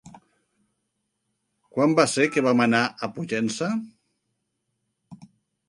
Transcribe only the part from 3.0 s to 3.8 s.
Pollença?